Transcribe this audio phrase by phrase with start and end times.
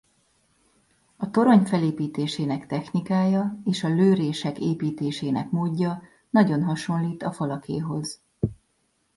[1.15, 8.21] A torony felépítésének technikája és a lőrések építésének módja nagyon hasonlít a falakéhoz.